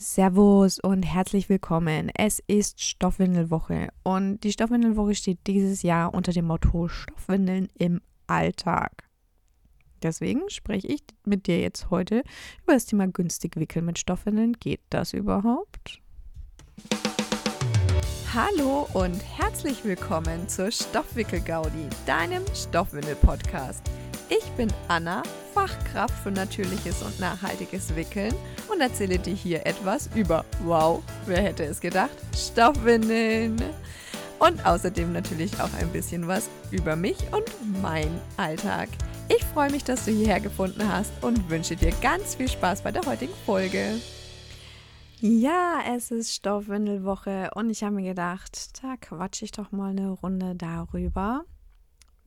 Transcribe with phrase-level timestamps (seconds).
[0.00, 2.08] Servus und herzlich willkommen.
[2.14, 9.08] Es ist Stoffwindelwoche und die Stoffwindelwoche steht dieses Jahr unter dem Motto Stoffwindeln im Alltag.
[10.00, 12.22] Deswegen spreche ich mit dir jetzt heute
[12.62, 14.52] über das Thema günstig wickeln mit Stoffwindeln.
[14.52, 16.00] Geht das überhaupt?
[18.32, 23.82] Hallo und herzlich willkommen zur Stoffwickel-Gaudi, deinem Stoffwindel-Podcast.
[24.28, 25.24] Ich bin Anna,
[25.54, 28.34] Fachkraft für natürliches und nachhaltiges Wickeln
[28.70, 33.60] und erzähle dir hier etwas über, wow, wer hätte es gedacht, Stoffwindeln.
[34.38, 38.88] Und außerdem natürlich auch ein bisschen was über mich und mein Alltag.
[39.28, 42.92] Ich freue mich, dass du hierher gefunden hast und wünsche dir ganz viel Spaß bei
[42.92, 44.00] der heutigen Folge.
[45.20, 50.10] Ja, es ist Stoffwindelwoche und ich habe mir gedacht, da quatsche ich doch mal eine
[50.10, 51.44] Runde darüber,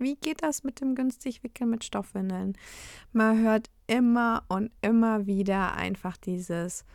[0.01, 2.57] wie geht das mit dem günstig Wickeln mit Stoffwindeln?
[3.13, 6.85] Man hört immer und immer wieder einfach dieses,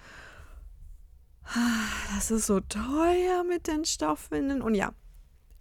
[1.45, 4.63] ah, das ist so teuer mit den Stoffwindeln.
[4.63, 4.93] Und ja,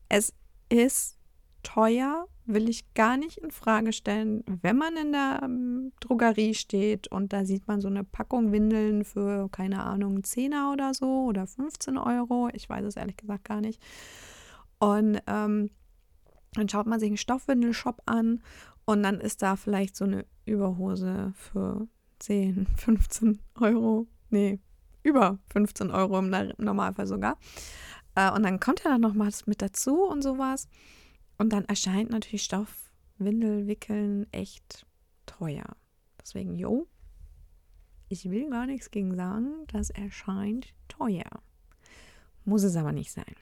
[0.07, 0.33] es
[0.69, 1.19] ist
[1.61, 4.45] teuer, will ich gar nicht in Frage stellen.
[4.61, 9.03] Wenn man in der ähm, Drogerie steht und da sieht man so eine Packung Windeln
[9.03, 13.59] für, keine Ahnung, 10er oder so oder 15 Euro, ich weiß es ehrlich gesagt gar
[13.59, 13.81] nicht.
[14.79, 15.69] Und ähm,
[16.53, 18.41] dann schaut man sich einen Stoffwindelshop an
[18.85, 21.87] und dann ist da vielleicht so eine Überhose für
[22.19, 24.07] 10, 15 Euro.
[24.29, 24.59] Nee,
[25.03, 27.37] über 15 Euro im Normalfall sogar.
[28.15, 30.67] Äh, und dann kommt ja dann noch was mit dazu und sowas.
[31.37, 34.85] Und dann erscheint natürlich Stoffwindel wickeln echt
[35.25, 35.75] teuer.
[36.21, 36.87] Deswegen, jo,
[38.09, 41.29] ich will gar nichts gegen sagen, das erscheint teuer.
[42.45, 43.35] Muss es aber nicht sein.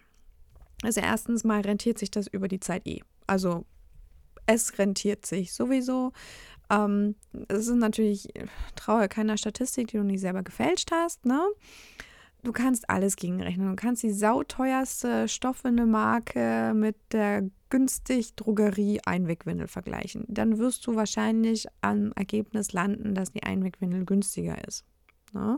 [0.84, 3.02] Also erstens mal rentiert sich das über die Zeit eh.
[3.28, 3.66] Also
[4.46, 6.12] es rentiert sich sowieso.
[6.70, 7.16] Ähm,
[7.48, 8.30] es ist natürlich,
[8.76, 11.42] traue keiner Statistik, die du nicht selber gefälscht hast, ne?
[12.44, 13.70] Du kannst alles gegenrechnen.
[13.70, 20.26] Du kannst die sauteuerste Stoffwindelmarke mit der günstig Drogerie Einwegwindel vergleichen.
[20.28, 24.84] Dann wirst du wahrscheinlich am Ergebnis landen, dass die Einwegwindel günstiger ist.
[25.32, 25.58] Ne?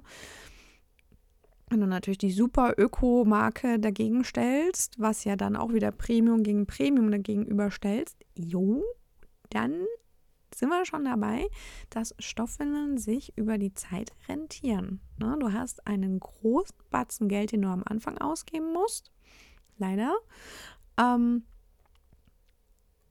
[1.69, 6.67] Wenn du natürlich die super Öko-Marke dagegen stellst, was ja dann auch wieder Premium gegen
[6.67, 8.83] Premium dagegen stellst, jo,
[9.49, 9.85] dann
[10.53, 11.47] sind wir schon dabei,
[11.89, 15.01] dass Stoffwindeln sich über die Zeit rentieren.
[15.19, 15.35] Ne?
[15.39, 19.11] Du hast einen großen Batzen Geld, den du am Anfang ausgeben musst.
[19.77, 20.15] Leider.
[20.97, 21.43] Ähm,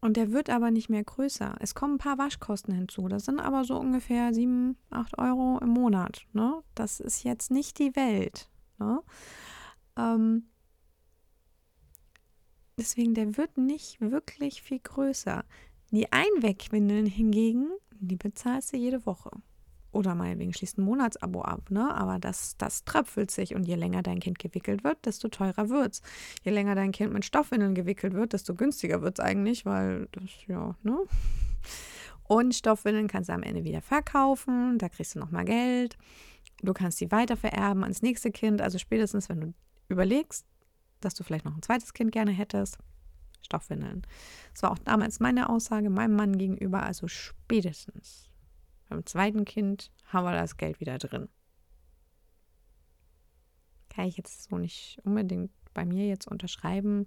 [0.05, 1.57] und der wird aber nicht mehr größer.
[1.61, 3.09] Es kommen ein paar Waschkosten hinzu.
[3.09, 6.27] Das sind aber so ungefähr 7, 8 Euro im Monat.
[6.35, 6.63] Ne?
[6.75, 8.51] Das ist jetzt nicht die Welt.
[8.79, 9.01] Ne?
[9.97, 10.51] Ähm,
[12.77, 15.43] deswegen, der wird nicht wirklich viel größer.
[15.91, 19.31] Die Einwegwindeln hingegen, die bezahlst du jede Woche.
[19.95, 21.95] Oder meinetwegen schließt ein Monatsabo ab, ne?
[21.95, 26.03] Aber das, das tröpfelt sich und je länger dein Kind gewickelt wird, desto teurer wird's.
[26.43, 30.25] Je länger dein Kind mit Stoffwindeln gewickelt wird, desto günstiger wird es eigentlich, weil das,
[30.49, 30.99] ja, ne?
[32.25, 35.97] Und Stoffwindeln kannst du am Ende wieder verkaufen, da kriegst du nochmal Geld.
[36.63, 38.63] Du kannst sie weiter vererben ans nächste Kind.
[38.63, 39.55] Also spätestens, wenn du
[39.89, 40.45] überlegst,
[41.01, 42.79] dass du vielleicht noch ein zweites Kind gerne hättest,
[43.43, 44.03] Stoffwindeln.
[44.55, 46.83] Das war auch damals meine Aussage meinem Mann gegenüber.
[46.83, 48.29] Also spätestens
[48.89, 51.29] beim zweiten Kind haben wir das Geld wieder drin.
[53.89, 57.07] Kann ich jetzt so nicht unbedingt bei mir jetzt unterschreiben.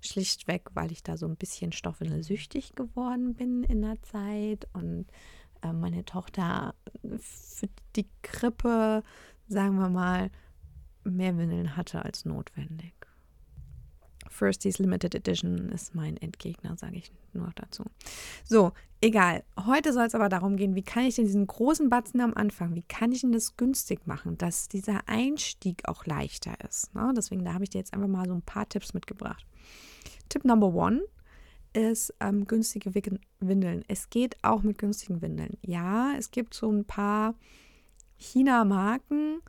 [0.00, 5.06] Schlichtweg, weil ich da so ein bisschen stoffwindelsüchtig geworden bin in der Zeit und
[5.62, 6.74] äh, meine Tochter
[7.18, 9.02] für die Krippe,
[9.48, 10.30] sagen wir mal,
[11.04, 12.94] mehr Windeln hatte als notwendig.
[14.28, 17.84] Firsties Limited Edition ist mein Endgegner, sage ich nur dazu.
[18.44, 18.72] So,
[19.04, 19.44] egal.
[19.66, 22.74] Heute soll es aber darum gehen, wie kann ich denn diesen großen Batzen am Anfang,
[22.74, 26.94] wie kann ich denn das günstig machen, dass dieser Einstieg auch leichter ist.
[26.94, 27.12] Ne?
[27.16, 29.46] Deswegen, da habe ich dir jetzt einfach mal so ein paar Tipps mitgebracht.
[30.28, 31.02] Tipp Number One
[31.74, 32.92] ist ähm, günstige
[33.40, 33.84] Windeln.
[33.88, 35.58] Es geht auch mit günstigen Windeln.
[35.62, 37.34] Ja, es gibt so ein paar
[38.16, 39.40] China-Marken,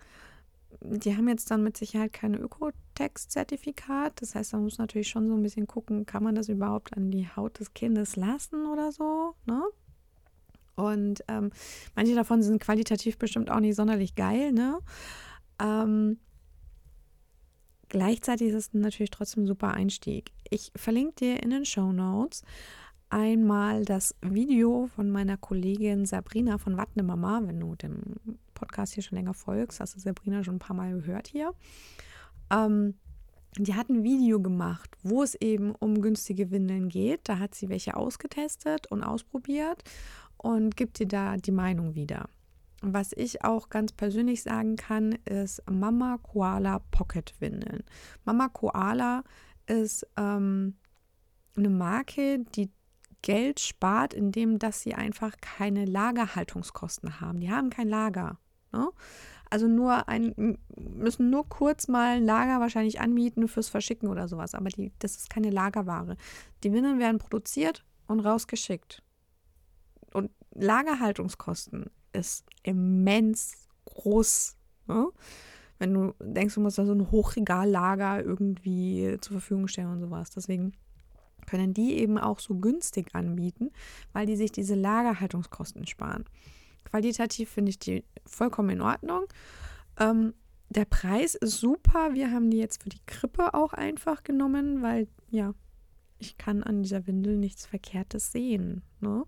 [0.81, 4.22] die haben jetzt dann mit Sicherheit kein Ökotext-Zertifikat.
[4.22, 7.11] Das heißt, man muss natürlich schon so ein bisschen gucken, kann man das überhaupt an
[7.11, 9.64] die Haut des Kindes lassen oder so, ne?
[10.76, 11.52] Und ähm,
[11.96, 14.79] manche davon sind qualitativ bestimmt auch nicht sonderlich geil, ne?
[15.59, 16.20] Ähm,
[17.88, 20.32] gleichzeitig ist es natürlich trotzdem ein super Einstieg.
[20.49, 22.44] Ich verlinke dir in den Show Notes
[23.09, 28.02] einmal das Video von meiner Kollegin Sabrina von Wattne Mama, wenn du dem
[28.55, 31.53] Podcast hier schon länger folgst, hast du Sabrina schon ein paar Mal gehört hier.
[32.52, 32.96] Ähm,
[33.57, 37.22] die hat ein Video gemacht, wo es eben um günstige Windeln geht.
[37.29, 39.84] Da hat sie welche ausgetestet und ausprobiert
[40.37, 42.28] und gibt dir da die Meinung wieder.
[42.81, 47.84] was ich auch ganz persönlich sagen kann, ist Mama Koala Pocket Windeln.
[48.25, 49.23] Mama Koala
[49.66, 50.75] ist ähm,
[51.55, 52.69] eine Marke, die
[53.23, 57.40] Geld spart, indem dass sie einfach keine Lagerhaltungskosten haben.
[57.40, 58.37] Die haben kein Lager.
[58.75, 58.89] Ne?
[59.49, 64.53] Also nur ein, müssen nur kurz mal ein Lager wahrscheinlich anmieten fürs Verschicken oder sowas.
[64.53, 66.17] Aber die, das ist keine Lagerware.
[66.63, 69.01] Die Windeln werden produziert und rausgeschickt.
[70.13, 74.55] Und Lagerhaltungskosten ist immens groß.
[74.87, 75.07] Ne?
[75.77, 80.31] Wenn du denkst, du musst da so ein Hochregallager irgendwie zur Verfügung stellen und sowas.
[80.31, 80.73] Deswegen
[81.45, 83.72] können die eben auch so günstig anbieten,
[84.13, 86.25] weil die sich diese Lagerhaltungskosten sparen.
[86.85, 89.26] Qualitativ finde ich die vollkommen in Ordnung.
[89.99, 90.34] Ähm,
[90.70, 92.14] der Preis ist super.
[92.14, 95.53] Wir haben die jetzt für die Krippe auch einfach genommen, weil ja,
[96.20, 98.82] ich kann an dieser Windel nichts Verkehrtes sehen.
[98.99, 99.26] Ne?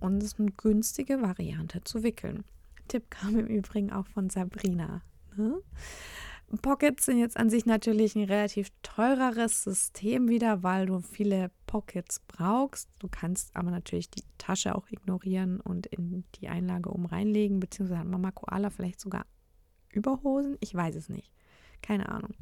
[0.00, 2.44] Und es ist eine günstige Variante zu wickeln.
[2.88, 5.02] Tipp kam im Übrigen auch von Sabrina.
[5.36, 5.60] Ne?
[6.60, 12.20] Pockets sind jetzt an sich natürlich ein relativ teureres System wieder, weil du viele Pockets
[12.26, 12.90] brauchst.
[12.98, 18.00] Du kannst aber natürlich die Tasche auch ignorieren und in die Einlage um reinlegen, beziehungsweise
[18.00, 19.24] hat Mama Koala vielleicht sogar
[19.92, 20.58] Überhosen?
[20.60, 21.30] Ich weiß es nicht.
[21.80, 22.34] Keine Ahnung.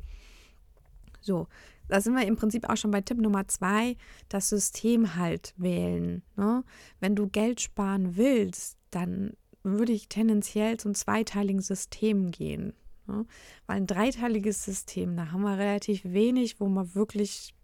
[1.21, 1.49] So,
[1.89, 3.97] da sind wir im Prinzip auch schon bei Tipp Nummer zwei,
[4.29, 6.23] das System halt wählen.
[6.37, 6.65] Ne?
[6.99, 12.73] Wenn du Geld sparen willst, dann würde ich tendenziell zum zweiteiligen System gehen.
[13.11, 13.27] Ne?
[13.67, 17.55] Weil ein dreiteiliges System, da haben wir relativ wenig, wo man wirklich,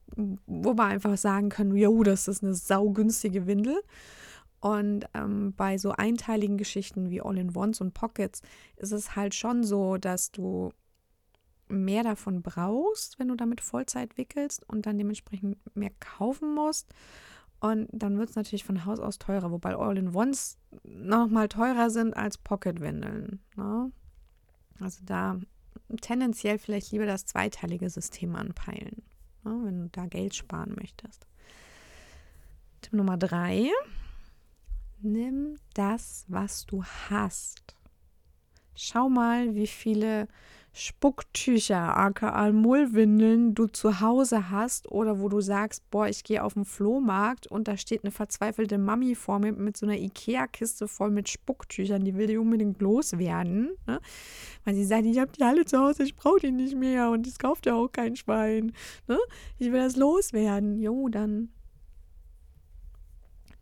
[0.46, 3.80] wo wir einfach sagen können, jo, das ist eine saugünstige Windel.
[4.60, 8.42] Und ähm, bei so einteiligen Geschichten wie All-in-Ones und Pockets
[8.76, 10.72] ist es halt schon so, dass du
[11.68, 16.92] mehr davon brauchst, wenn du damit Vollzeit wickelst und dann dementsprechend mehr kaufen musst.
[17.60, 22.38] Und dann wird es natürlich von Haus aus teurer, wobei All-in-Ones nochmal teurer sind als
[22.38, 23.40] Pocket-Windeln.
[23.56, 23.92] Ne?
[24.80, 25.38] Also da
[26.00, 29.02] tendenziell vielleicht lieber das zweiteilige System anpeilen,
[29.44, 29.60] ne?
[29.64, 31.26] wenn du da Geld sparen möchtest.
[32.82, 33.70] Tipp Nummer drei.
[35.00, 37.76] Nimm das, was du hast.
[38.74, 40.28] Schau mal, wie viele
[40.78, 46.52] Spucktücher, aka Mullwindeln du zu Hause hast oder wo du sagst, boah, ich gehe auf
[46.52, 51.10] den Flohmarkt und da steht eine verzweifelte Mami vor mir mit so einer Ikea-Kiste voll
[51.10, 54.00] mit Spucktüchern, die will die unbedingt loswerden, ne?
[54.66, 57.26] weil sie sagt, ich habe die alle zu Hause, ich brauche die nicht mehr und
[57.26, 58.74] das kauft ja auch kein Schwein.
[59.08, 59.18] Ne?
[59.58, 60.78] Ich will das loswerden.
[60.78, 61.48] Jo, dann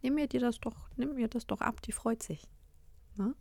[0.02, 2.43] nimm mir dir das doch, nimm mir das doch ab, die freut sich.
[3.17, 3.37] Ne?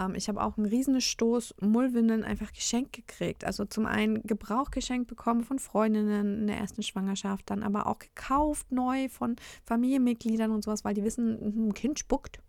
[0.00, 3.44] Ähm, ich habe auch einen riesen Stoß Mullwindeln einfach geschenkt gekriegt.
[3.44, 7.98] Also zum einen Gebrauch geschenkt bekommen von Freundinnen in der ersten Schwangerschaft, dann aber auch
[7.98, 12.40] gekauft neu von Familienmitgliedern und sowas, weil die wissen, ein Kind spuckt.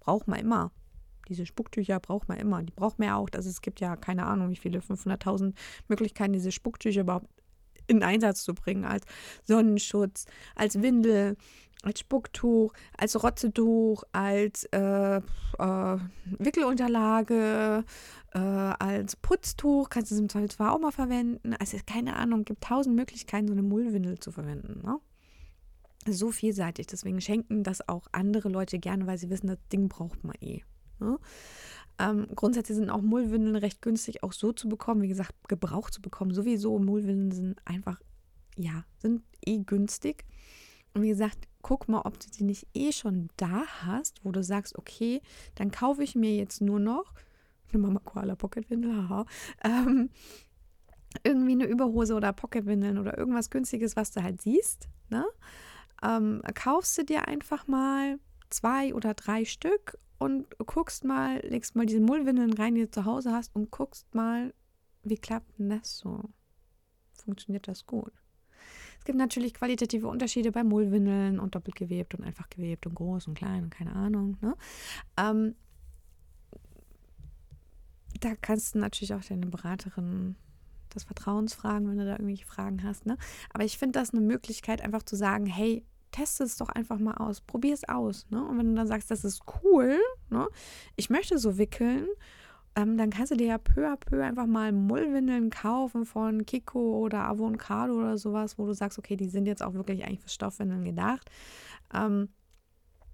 [0.00, 0.70] Braucht man immer.
[1.28, 2.62] Diese Spucktücher braucht man immer.
[2.62, 3.28] Die braucht man ja auch.
[3.34, 5.54] Also es gibt ja keine Ahnung, wie viele, 500.000
[5.88, 7.28] Möglichkeiten, diese Spucktücher überhaupt
[7.86, 8.84] in Einsatz zu bringen.
[8.84, 9.04] Als
[9.44, 11.36] Sonnenschutz, als Windel,
[11.82, 15.98] als Spucktuch, als Rotzetuch, als äh, äh,
[16.38, 17.84] Wickelunterlage,
[18.32, 21.54] äh, als Putztuch, kannst du es im Zweifelsfall auch mal verwenden.
[21.58, 24.80] Also keine Ahnung, gibt tausend Möglichkeiten, so eine Mullwindel zu verwenden.
[24.84, 24.98] Ne?
[26.06, 30.24] So vielseitig, deswegen schenken das auch andere Leute gerne, weil sie wissen, das Ding braucht
[30.24, 30.62] man eh.
[31.00, 31.18] Ne?
[31.98, 36.00] Ähm, grundsätzlich sind auch Mullwindeln recht günstig auch so zu bekommen, wie gesagt, gebraucht zu
[36.00, 36.32] bekommen.
[36.32, 38.00] Sowieso Mullwindeln sind einfach,
[38.56, 40.24] ja, sind eh günstig.
[40.94, 44.42] Und wie gesagt, guck mal, ob du die nicht eh schon da hast, wo du
[44.42, 45.22] sagst, okay,
[45.54, 47.14] dann kaufe ich mir jetzt nur noch
[47.72, 49.26] eine Mama Koala Pocketwindel, haha,
[49.64, 50.10] ähm,
[51.24, 55.24] irgendwie eine Überhose oder Pocketwindeln oder irgendwas günstiges, was du halt siehst, ne?
[56.02, 58.18] Ähm, kaufst du dir einfach mal
[58.50, 63.04] zwei oder drei Stück und guckst mal, legst mal diese Mullwindeln rein, die du zu
[63.04, 64.52] Hause hast und guckst mal,
[65.02, 66.22] wie klappt denn das so?
[67.12, 68.12] Funktioniert das gut?
[69.02, 73.26] Es gibt natürlich qualitative Unterschiede bei Mullwindeln und doppelt gewebt und einfach gewebt und groß
[73.26, 74.36] und klein und keine Ahnung.
[74.40, 74.54] Ne?
[75.16, 75.56] Ähm,
[78.20, 80.36] da kannst du natürlich auch deine Beraterin
[80.94, 83.04] des Vertrauens fragen, wenn du da irgendwelche Fragen hast.
[83.04, 83.18] Ne?
[83.52, 87.16] Aber ich finde das eine Möglichkeit, einfach zu sagen, hey, teste es doch einfach mal
[87.16, 88.30] aus, probier es aus.
[88.30, 88.40] Ne?
[88.46, 89.98] Und wenn du dann sagst, das ist cool,
[90.30, 90.46] ne?
[90.94, 92.06] ich möchte so wickeln
[92.74, 96.98] ähm, dann kannst du dir ja peu à peu einfach mal Mullwindeln kaufen von Kiko
[97.00, 100.30] oder Avocado oder sowas, wo du sagst, okay, die sind jetzt auch wirklich eigentlich für
[100.30, 101.30] Stoffwindeln gedacht.
[101.92, 102.30] Ähm,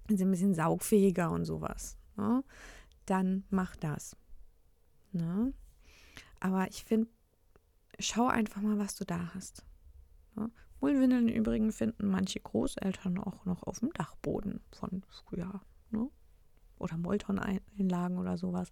[0.07, 1.97] sind ein bisschen saugfähiger und sowas.
[2.15, 2.43] Ne?
[3.05, 4.15] Dann mach das.
[5.11, 5.53] Ne?
[6.39, 7.09] Aber ich finde,
[7.99, 9.65] schau einfach mal, was du da hast.
[10.35, 10.49] Ne?
[10.79, 15.61] Mullwindeln übrigens finden manche Großeltern auch noch auf dem Dachboden von früher.
[15.91, 16.09] Ne?
[16.79, 18.71] Oder Molton-Einlagen oder sowas.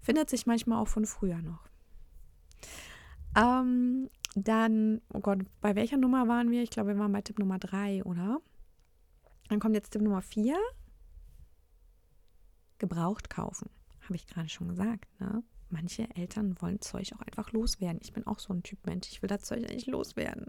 [0.00, 1.68] Findet sich manchmal auch von früher noch.
[3.36, 6.62] Ähm, dann, oh Gott, bei welcher Nummer waren wir?
[6.62, 8.40] Ich glaube, wir waren bei Tipp Nummer 3, oder?
[9.48, 10.56] Dann kommt jetzt Tipp Nummer 4.
[12.78, 13.70] Gebraucht kaufen.
[14.04, 15.42] Habe ich gerade schon gesagt, ne?
[15.70, 18.00] Manche Eltern wollen Zeug auch einfach loswerden.
[18.02, 19.08] Ich bin auch so ein Typ Mensch.
[19.10, 20.46] Ich will das Zeug eigentlich loswerden.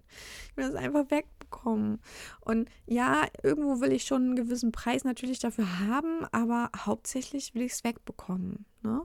[0.49, 1.99] Ich will das einfach wegbekommen.
[2.41, 7.63] Und ja, irgendwo will ich schon einen gewissen Preis natürlich dafür haben, aber hauptsächlich will
[7.63, 8.65] ich es wegbekommen.
[8.81, 9.03] Ne?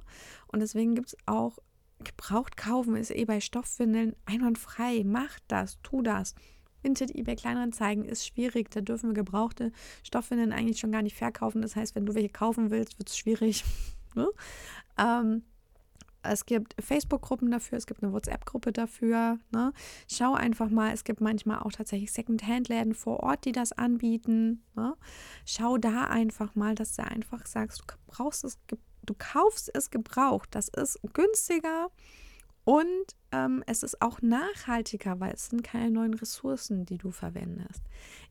[0.48, 1.58] Und deswegen gibt es auch
[2.02, 5.02] gebraucht kaufen, ist eh bei Stoffwindeln einwandfrei.
[5.04, 6.34] Macht das, tu das.
[6.82, 8.70] Vinted, eBay Kleinanzeigen ist schwierig.
[8.70, 11.62] Da dürfen wir gebrauchte Stoffwindeln eigentlich schon gar nicht verkaufen.
[11.62, 13.64] Das heißt, wenn du welche kaufen willst, wird es schwierig.
[14.14, 14.28] ne?
[14.98, 15.42] ähm,
[16.24, 19.38] es gibt Facebook-Gruppen dafür, es gibt eine WhatsApp-Gruppe dafür.
[19.52, 19.72] Ne?
[20.10, 24.62] Schau einfach mal, es gibt manchmal auch tatsächlich Second-Hand-Läden vor Ort, die das anbieten.
[24.74, 24.94] Ne?
[25.44, 30.48] Schau da einfach mal, dass du einfach sagst, du brauchst es, du kaufst es gebraucht.
[30.52, 31.90] Das ist günstiger
[32.64, 32.86] und
[33.30, 37.82] ähm, es ist auch nachhaltiger, weil es sind keine neuen Ressourcen, die du verwendest.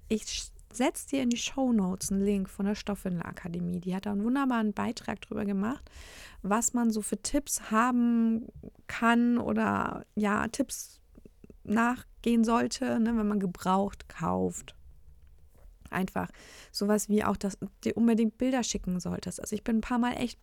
[0.10, 3.80] Ich setze dir in die Show Notes einen Link von der Stoffwindelakademie.
[3.80, 5.90] Die hat da einen wunderbaren Beitrag drüber gemacht,
[6.42, 8.48] was man so für Tipps haben
[8.88, 11.02] kann oder ja, Tipps
[11.64, 14.76] nachgehen sollte, ne, wenn man gebraucht kauft.
[15.90, 16.30] Einfach
[16.72, 19.40] sowas wie auch, dass du dir unbedingt Bilder schicken solltest.
[19.40, 20.40] Also ich bin ein paar Mal echt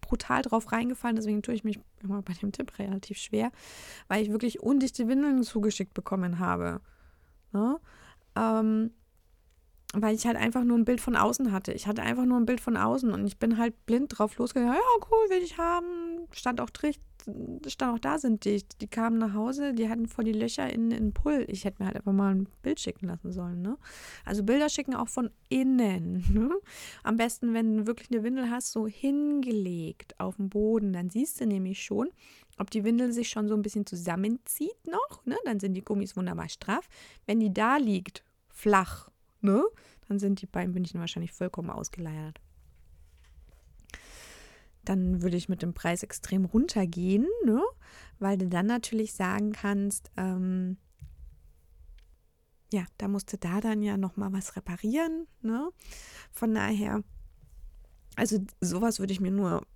[0.00, 3.50] brutal drauf reingefallen, deswegen tue ich mich immer bei dem Tipp relativ schwer,
[4.08, 6.80] weil ich wirklich undichte Windeln zugeschickt bekommen habe.
[7.52, 7.80] Ne?
[8.36, 8.90] Ähm,
[10.02, 11.72] weil ich halt einfach nur ein Bild von außen hatte.
[11.72, 14.74] Ich hatte einfach nur ein Bild von außen und ich bin halt blind drauf losgegangen.
[14.74, 16.26] Ja, cool, will ich haben.
[16.32, 16.94] Stand auch drin,
[17.66, 18.64] stand auch da sind die.
[18.80, 21.44] Die kamen nach Hause, die hatten vor die Löcher in den Pull.
[21.48, 23.62] Ich hätte mir halt einfach mal ein Bild schicken lassen sollen.
[23.62, 23.78] Ne?
[24.24, 26.24] Also Bilder schicken auch von innen.
[26.34, 26.50] Ne?
[27.04, 30.92] Am besten, wenn du wirklich eine Windel hast, so hingelegt auf dem Boden.
[30.92, 32.08] Dann siehst du nämlich schon,
[32.58, 35.24] ob die Windel sich schon so ein bisschen zusammenzieht noch.
[35.24, 35.36] Ne?
[35.44, 36.88] Dann sind die Gummis wunderbar straff.
[37.26, 39.10] Wenn die da liegt, flach
[39.44, 39.62] ne?
[40.08, 42.40] Dann sind die beiden Bündchen wahrscheinlich vollkommen ausgeleiert.
[44.84, 47.62] Dann würde ich mit dem Preis extrem runtergehen, ne?
[48.18, 50.78] weil du dann natürlich sagen kannst, ähm,
[52.72, 55.26] ja, da musste da dann ja nochmal was reparieren.
[55.40, 55.70] Ne?
[56.32, 57.02] Von daher,
[58.16, 59.66] also sowas würde ich mir nur,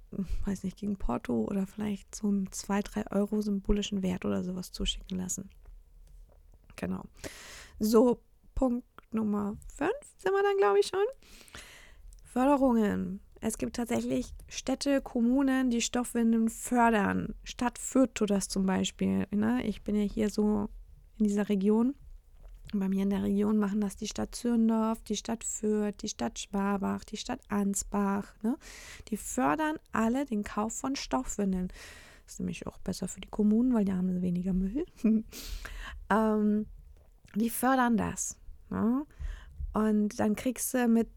[0.44, 4.72] weiß nicht, gegen Porto oder vielleicht so einen 2, 3 Euro symbolischen Wert oder sowas
[4.72, 5.48] zuschicken lassen.
[6.76, 7.04] Genau.
[7.78, 8.20] So,
[8.54, 11.04] Punkt Nummer 5 sind wir dann, glaube ich, schon.
[12.24, 13.20] Förderungen.
[13.40, 17.34] Es gibt tatsächlich Städte, Kommunen, die Stoffwindeln fördern.
[17.44, 19.26] Stadt Fürth tut das zum Beispiel.
[19.30, 19.64] Ne?
[19.64, 20.68] Ich bin ja hier so
[21.18, 21.94] in dieser Region.
[22.74, 26.38] Bei mir in der Region machen das die Stadt Zürndorf, die Stadt Fürth, die Stadt
[26.38, 28.34] Schwabach, die Stadt Ansbach.
[28.42, 28.58] Ne?
[29.08, 31.68] Die fördern alle den Kauf von Stoffwindeln.
[32.24, 34.84] Das ist nämlich auch besser für die Kommunen, weil die haben weniger Müll.
[36.10, 36.66] ähm,
[37.34, 38.36] die fördern das.
[38.70, 39.04] Ne?
[39.72, 41.08] Und dann kriegst du mit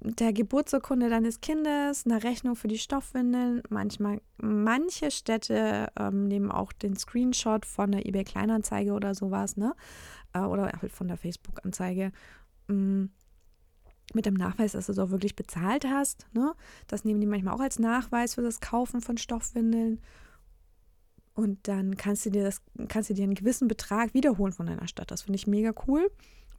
[0.00, 3.62] der Geburtsurkunde deines Kindes eine Rechnung für die Stoffwindeln.
[3.70, 9.74] Manchmal, manche Städte ähm, nehmen auch den Screenshot von der eBay Kleinanzeige oder sowas, ne?
[10.34, 12.12] Äh, oder halt von der Facebook-Anzeige.
[12.68, 13.06] Mm,
[14.12, 16.26] mit dem Nachweis, dass du es auch wirklich bezahlt hast.
[16.34, 16.52] Ne?
[16.86, 20.00] Das nehmen die manchmal auch als Nachweis für das Kaufen von Stoffwindeln.
[21.32, 24.86] Und dann kannst du dir das, kannst du dir einen gewissen Betrag wiederholen von deiner
[24.86, 25.10] Stadt.
[25.10, 26.10] Das finde ich mega cool.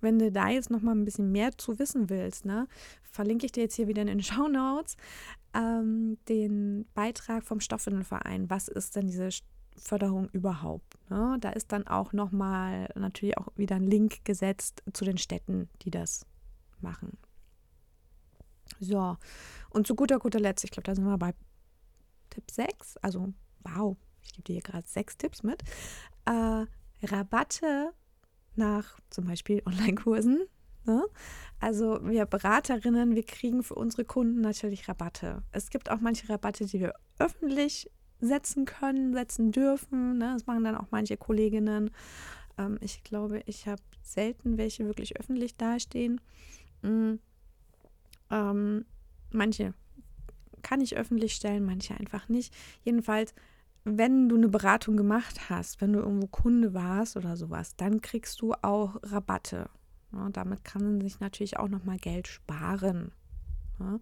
[0.06, 2.68] Wenn du da jetzt noch mal ein bisschen mehr zu wissen willst, ne,
[3.02, 4.98] verlinke ich dir jetzt hier wieder in den Show Notes
[5.56, 8.48] ähm, den Beitrag vom Stoffwindelverein.
[8.52, 9.30] Was ist denn diese
[9.76, 10.94] Förderung überhaupt?
[11.10, 11.38] Ne?
[11.42, 15.70] Da ist dann auch noch mal natürlich auch wieder ein Link gesetzt zu den Städten,
[15.82, 16.28] die das
[16.82, 17.18] machen.
[18.80, 19.18] So,
[19.72, 21.34] und zu guter, guter Letzt, ich glaube, da sind wir bei
[22.30, 22.98] Tipp 6.
[22.98, 23.34] Also,
[23.64, 25.64] wow, ich gebe dir hier gerade sechs Tipps mit.
[26.26, 26.66] Äh,
[27.02, 27.92] Rabatte
[28.58, 30.46] nach zum Beispiel Online-Kursen.
[30.86, 31.04] Ne?
[31.60, 35.42] Also wir Beraterinnen, wir kriegen für unsere Kunden natürlich Rabatte.
[35.52, 40.18] Es gibt auch manche Rabatte, die wir öffentlich setzen können, setzen dürfen.
[40.18, 40.34] Ne?
[40.34, 41.92] Das machen dann auch manche Kolleginnen.
[42.58, 46.22] Ähm, ich glaube, ich habe selten welche wirklich öffentlich dastehen.
[46.82, 47.20] Mhm.
[48.30, 48.86] Ähm,
[49.32, 49.74] manche
[50.62, 52.54] kann ich öffentlich stellen, manche einfach nicht.
[52.84, 53.34] Jedenfalls
[53.86, 58.42] wenn du eine Beratung gemacht hast, wenn du irgendwo Kunde warst oder sowas, dann kriegst
[58.42, 59.70] du auch Rabatte.
[60.12, 63.12] Ja, damit kann man sich natürlich auch nochmal Geld sparen.
[63.80, 64.00] Ja,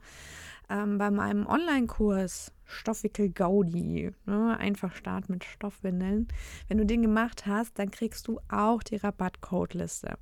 [0.70, 6.28] ähm, bei meinem Online-Kurs Stoffwickel Gaudi, ne, einfach Start mit Stoffwindeln,
[6.68, 10.18] wenn du den gemacht hast, dann kriegst du auch die Rabattcode-Liste.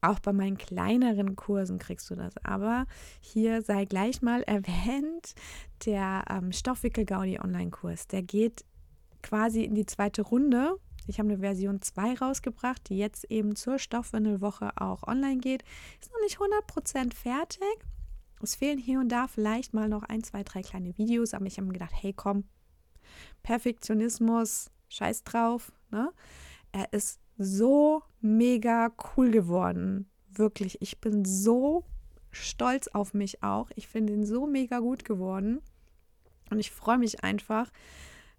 [0.00, 2.34] Auch bei meinen kleineren Kursen kriegst du das.
[2.44, 2.86] Aber
[3.20, 5.34] hier sei gleich mal erwähnt,
[5.84, 8.64] der ähm, Stoffwickel-Gaudi-Online-Kurs, der geht
[9.28, 10.76] quasi in die zweite Runde.
[11.06, 15.64] Ich habe eine Version 2 rausgebracht, die jetzt eben zur Stoffwindelwoche auch online geht.
[16.00, 17.86] Ist noch nicht 100% fertig.
[18.42, 21.58] Es fehlen hier und da vielleicht mal noch ein, zwei, drei kleine Videos, aber ich
[21.58, 22.44] habe mir gedacht, hey komm,
[23.42, 25.72] Perfektionismus, scheiß drauf.
[25.90, 26.10] Ne?
[26.72, 30.08] Er ist so mega cool geworden.
[30.30, 31.84] Wirklich, ich bin so
[32.30, 33.70] stolz auf mich auch.
[33.74, 35.60] Ich finde ihn so mega gut geworden.
[36.50, 37.70] Und ich freue mich einfach,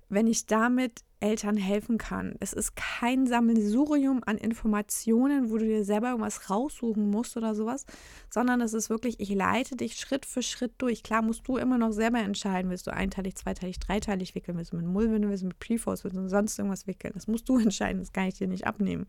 [0.09, 2.35] wenn ich damit Eltern helfen kann.
[2.39, 7.85] Es ist kein Sammelsurium an Informationen, wo du dir selber irgendwas raussuchen musst oder sowas,
[8.29, 11.03] sondern es ist wirklich, ich leite dich Schritt für Schritt durch.
[11.03, 14.77] Klar musst du immer noch selber entscheiden, willst du einteilig, zweiteilig, dreiteilig wickeln, willst du
[14.77, 17.13] mit Mullwinde, willst du mit Preforce, willst du sonst irgendwas wickeln.
[17.13, 19.05] Das musst du entscheiden, das kann ich dir nicht abnehmen.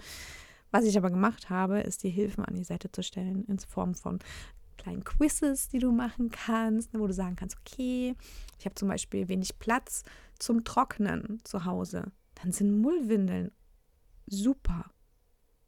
[0.73, 3.95] Was ich aber gemacht habe, ist dir Hilfen an die Seite zu stellen in Form
[3.95, 4.21] von
[4.81, 8.15] kleinen Quizzes, die du machen kannst, wo du sagen kannst, okay,
[8.59, 10.05] ich habe zum Beispiel wenig Platz
[10.39, 12.13] zum Trocknen zu Hause.
[12.37, 13.53] Dann sind Mullwindeln
[14.27, 14.91] super.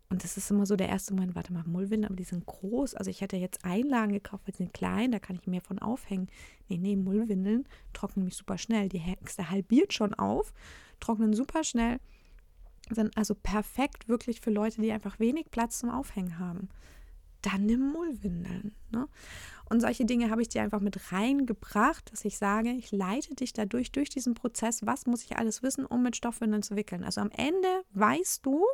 [0.08, 2.94] Und das ist immer so der erste Moment, warte mal, Mullwindeln, aber die sind groß.
[2.94, 5.78] Also ich hätte jetzt Einlagen gekauft, weil sie sind klein, da kann ich mehr von
[5.78, 6.28] aufhängen.
[6.68, 8.88] Nee, nee, Mullwindeln trocknen mich super schnell.
[8.88, 10.52] Die Hexe halbiert schon auf,
[11.00, 11.98] trocknen super schnell.
[12.90, 16.68] Sind also perfekt wirklich für Leute, die einfach wenig Platz zum Aufhängen haben
[17.42, 18.74] dann nimm Mullwindeln.
[18.90, 19.08] Ne?
[19.68, 23.52] Und solche Dinge habe ich dir einfach mit reingebracht, dass ich sage, ich leite dich
[23.52, 27.04] dadurch, durch diesen Prozess, was muss ich alles wissen, um mit Stoffwindeln zu wickeln.
[27.04, 28.64] Also am Ende weißt du,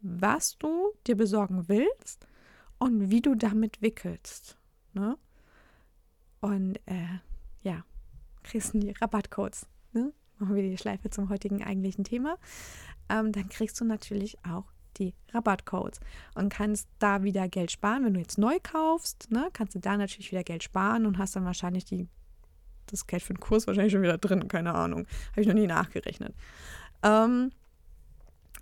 [0.00, 2.26] was du dir besorgen willst
[2.78, 4.58] und wie du damit wickelst.
[4.92, 5.16] Ne?
[6.40, 7.20] Und äh,
[7.62, 7.84] ja,
[8.42, 9.66] kriegst du die Rabattcodes.
[9.92, 10.12] Ne?
[10.38, 12.36] Machen wir die Schleife zum heutigen eigentlichen Thema.
[13.08, 16.00] Ähm, dann kriegst du natürlich auch die Rabattcodes
[16.34, 18.04] und kannst da wieder Geld sparen.
[18.04, 21.36] Wenn du jetzt neu kaufst, ne, kannst du da natürlich wieder Geld sparen und hast
[21.36, 22.08] dann wahrscheinlich die,
[22.86, 24.48] das Geld für den Kurs wahrscheinlich schon wieder drin.
[24.48, 25.06] Keine Ahnung.
[25.32, 26.34] Habe ich noch nie nachgerechnet.
[27.02, 27.50] Ähm,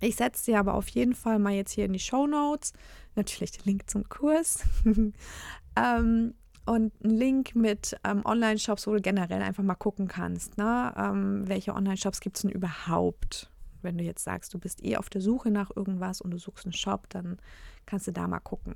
[0.00, 2.72] ich setze dir aber auf jeden Fall mal jetzt hier in die Show Notes
[3.14, 4.64] natürlich den Link zum Kurs.
[5.76, 10.92] ähm, und einen Link mit ähm, Online-Shops, wo du generell einfach mal gucken kannst, ne?
[10.96, 13.51] Ähm, welche Online-Shops gibt es denn überhaupt?
[13.82, 16.66] Wenn du jetzt sagst, du bist eh auf der Suche nach irgendwas und du suchst
[16.66, 17.38] einen Shop, dann
[17.86, 18.74] kannst du da mal gucken.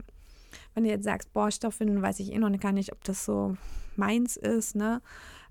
[0.74, 3.56] Wenn du jetzt sagst, boah, Stoffwindeln, weiß ich eh noch gar nicht, ob das so
[3.96, 5.02] meins ist, ne?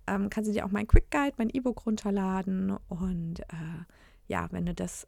[0.08, 3.86] Ähm, kannst du dir auch mein Quick Guide, mein E-Book runterladen und äh,
[4.28, 5.08] ja, wenn du das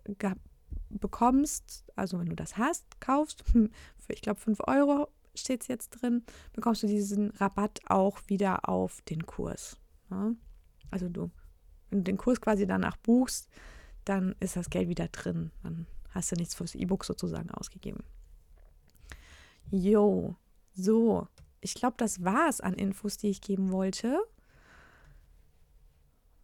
[0.90, 3.70] bekommst, also wenn du das hast, kaufst, für
[4.14, 9.02] ich glaube 5 Euro steht es jetzt drin, bekommst du diesen Rabatt auch wieder auf
[9.02, 9.78] den Kurs.
[10.10, 10.36] Ne?
[10.90, 11.30] Also du,
[11.90, 13.50] wenn du den Kurs quasi danach buchst,
[14.08, 15.52] dann ist das Geld wieder drin.
[15.64, 18.04] Dann hast du nichts fürs E-Book sozusagen ausgegeben.
[19.70, 20.36] Jo,
[20.74, 21.28] so.
[21.60, 24.18] Ich glaube, das war es an Infos, die ich geben wollte.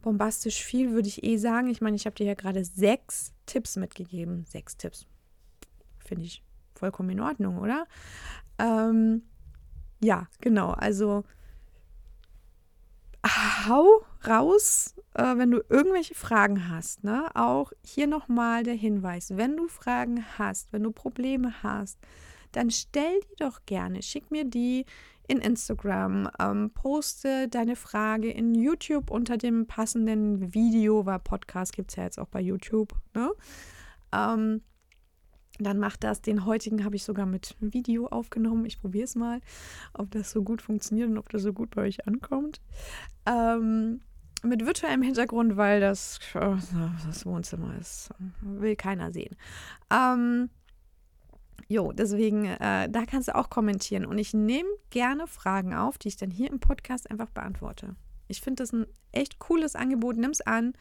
[0.01, 1.69] Bombastisch viel würde ich eh sagen.
[1.69, 4.45] Ich meine, ich habe dir ja gerade sechs Tipps mitgegeben.
[4.45, 5.05] Sechs Tipps.
[5.99, 6.43] Finde ich
[6.75, 7.87] vollkommen in Ordnung, oder?
[8.57, 9.23] Ähm,
[10.01, 10.71] ja, genau.
[10.71, 11.23] Also
[13.67, 17.03] hau raus, äh, wenn du irgendwelche Fragen hast.
[17.03, 17.29] Ne?
[17.35, 21.97] Auch hier nochmal der Hinweis, wenn du Fragen hast, wenn du Probleme hast,
[22.51, 24.01] dann stell die doch gerne.
[24.01, 24.85] Schick mir die
[25.27, 31.91] in Instagram, ähm, poste deine Frage in YouTube unter dem passenden Video, weil Podcast gibt
[31.91, 32.93] es ja jetzt auch bei YouTube.
[33.13, 33.31] Ne?
[34.11, 34.61] Ähm,
[35.63, 36.21] dann macht das.
[36.21, 38.65] Den heutigen habe ich sogar mit Video aufgenommen.
[38.65, 39.39] Ich probiere es mal,
[39.93, 42.61] ob das so gut funktioniert und ob das so gut bei euch ankommt.
[43.25, 44.01] Ähm,
[44.43, 46.57] mit virtuellem Hintergrund, weil das, oh,
[47.05, 48.09] das Wohnzimmer ist,
[48.41, 49.35] will keiner sehen.
[49.91, 50.49] Ähm,
[51.67, 54.05] jo, deswegen, äh, da kannst du auch kommentieren.
[54.05, 57.95] Und ich nehme gerne Fragen auf, die ich dann hier im Podcast einfach beantworte.
[58.27, 60.17] Ich finde das ein echt cooles Angebot.
[60.17, 60.73] Nimm es an.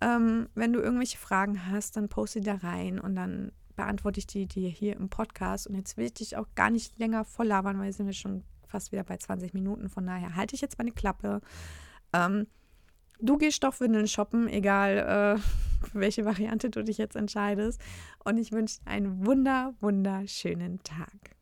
[0.00, 4.26] Ähm, wenn du irgendwelche Fragen hast, dann poste die da rein und dann beantworte ich
[4.26, 5.66] die dir hier im Podcast.
[5.66, 8.44] Und jetzt will ich dich auch gar nicht länger voll labern, weil sind wir schon
[8.66, 9.88] fast wieder bei 20 Minuten.
[9.88, 11.40] Von daher halte ich jetzt meine Klappe.
[12.12, 12.46] Ähm,
[13.20, 17.80] du gehst Stoffwindeln shoppen, egal äh, welche Variante du dich jetzt entscheidest.
[18.24, 21.41] Und ich wünsche dir einen wunder, wunderschönen Tag.